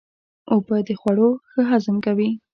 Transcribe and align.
اوبه 0.51 0.77
د 0.87 0.89
خوړو 0.99 1.29
ښه 1.49 1.61
هضم 1.71 1.97
کوي. 2.05 2.29